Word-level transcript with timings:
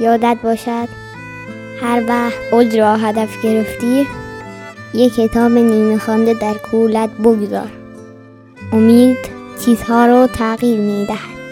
یادت 0.00 0.38
باشد 0.42 0.88
هر 1.82 2.04
وقت 2.08 2.52
اوج 2.52 2.76
را 2.78 2.96
هدف 2.96 3.42
گرفتی 3.42 4.06
یک 4.94 5.14
کتاب 5.14 5.52
نیمه 5.52 5.98
خوانده 5.98 6.34
در 6.34 6.54
کولت 6.54 7.10
بگذار 7.10 7.70
امید 8.72 9.18
چیزها 9.64 10.06
رو 10.06 10.26
تغییر 10.26 10.80
می 10.80 11.06
دهد. 11.06 11.49